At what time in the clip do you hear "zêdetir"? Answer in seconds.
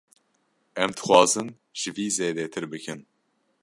2.17-2.65